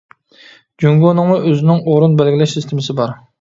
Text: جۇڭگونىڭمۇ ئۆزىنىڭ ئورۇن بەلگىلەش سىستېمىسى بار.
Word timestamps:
جۇڭگونىڭمۇ 0.83 1.35
ئۆزىنىڭ 1.49 1.83
ئورۇن 1.93 2.17
بەلگىلەش 2.23 2.57
سىستېمىسى 2.57 2.97
بار. 3.03 3.15